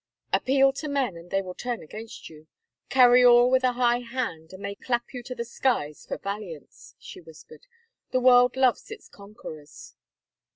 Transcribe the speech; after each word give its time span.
"Appeal 0.33 0.73
to 0.73 0.87
men 0.87 1.15
and 1.15 1.29
they 1.29 1.43
will 1.43 1.53
turn 1.53 1.83
against 1.83 2.27
you— 2.27 2.47
carcy 2.89 3.23
all 3.23 3.51
with 3.51 3.63
a 3.63 3.73
high 3.73 3.99
hand 3.99 4.51
and 4.51 4.65
they 4.65 4.73
clap 4.73 5.13
you 5.13 5.21
to 5.21 5.35
the 5.35 5.45
skies 5.45 6.07
for 6.07 6.17
valiance," 6.17 6.95
she 6.97 7.21
whispered. 7.21 7.67
"The 8.09 8.19
world 8.19 8.55
loves 8.55 8.89
its 8.89 9.07
con 9.07 9.35
querors." 9.35 9.93